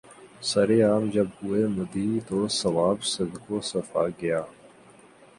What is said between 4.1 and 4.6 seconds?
گیا